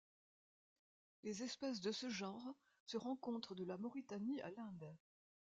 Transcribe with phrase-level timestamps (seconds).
[1.21, 2.55] Les espèces de ce genre
[2.87, 4.97] se rencontrent de la Mauritanie à l'Inde.